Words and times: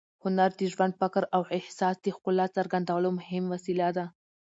هنر 0.23 0.49
د 0.59 0.61
ژوند، 0.73 0.93
فکر 1.01 1.23
او 1.35 1.41
احساس 1.57 1.95
د 2.01 2.07
ښکلا 2.15 2.45
څرګندولو 2.57 3.09
مهم 3.19 3.43
وسیله 3.53 3.87
ده. 3.97 4.05